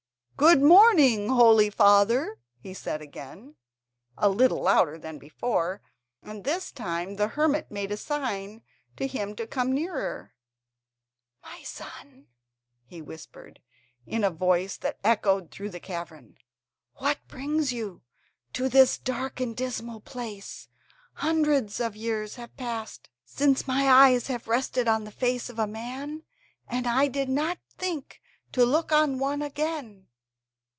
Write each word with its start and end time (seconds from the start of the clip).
"Good 0.37 0.63
morning, 0.63 1.29
holy 1.29 1.69
father," 1.69 2.39
he 2.57 2.73
said 2.73 2.99
again, 2.99 3.57
a 4.17 4.27
little 4.27 4.63
louder 4.63 4.97
than 4.97 5.19
before, 5.19 5.81
and 6.23 6.43
this 6.43 6.71
time 6.71 7.17
the 7.17 7.27
hermit 7.27 7.69
made 7.69 7.91
a 7.91 7.95
sign 7.97 8.63
to 8.97 9.05
him 9.05 9.35
to 9.35 9.45
come 9.45 9.71
nearer. 9.71 10.33
"My 11.43 11.61
son," 11.61 12.25
whispered 12.89 13.61
he, 14.03 14.11
in 14.13 14.23
a 14.23 14.31
voice 14.31 14.77
that 14.77 14.97
echoed 15.03 15.51
through 15.51 15.69
the 15.69 15.79
cavern, 15.79 16.39
"what 16.95 17.19
brings 17.27 17.71
you 17.71 18.01
to 18.53 18.67
this 18.67 18.97
dark 18.97 19.39
and 19.39 19.55
dismal 19.55 19.99
place? 20.01 20.69
Hundreds 21.17 21.79
of 21.79 21.95
years 21.95 22.37
have 22.37 22.57
passed 22.57 23.11
since 23.23 23.67
my 23.67 23.87
eyes 23.87 24.25
have 24.25 24.47
rested 24.47 24.87
on 24.87 25.03
the 25.03 25.11
face 25.11 25.51
of 25.51 25.59
a 25.59 25.67
man, 25.67 26.23
and 26.67 26.87
I 26.87 27.07
did 27.09 27.29
not 27.29 27.59
think 27.77 28.19
to 28.53 28.65
look 28.65 28.91
on 28.91 29.19
one 29.19 29.43
again.". 29.43 30.07